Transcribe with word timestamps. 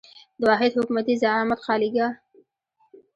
د 0.39 0.41
واحد 0.49 0.71
حکومتي 0.77 1.13
زعامت 1.21 1.59
خالیګاه. 1.65 2.11